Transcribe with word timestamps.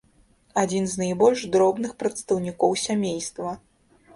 Адзін 0.61 0.87
з 0.93 1.01
найбольш 1.01 1.43
дробных 1.55 1.91
прадстаўнікоў 1.99 2.71
сямейства. 2.89 3.55